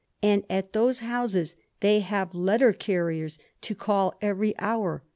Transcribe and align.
And 0.23 0.45
at 0.49 0.73
those 0.73 1.01
houses 1.01 1.53
they 1.81 1.99
have 1.99 2.33
letter 2.33 2.73
carriers 2.73 3.37
to 3.61 3.75
call 3.75 4.15
every 4.19 4.57
hour.. 4.57 5.03